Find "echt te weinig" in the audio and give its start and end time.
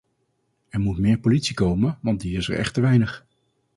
2.57-3.25